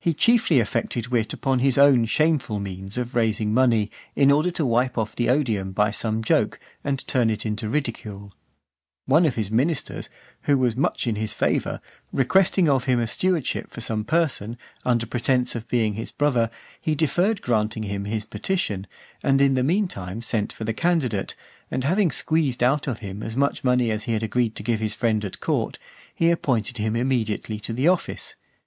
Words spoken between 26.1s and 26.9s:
he appointed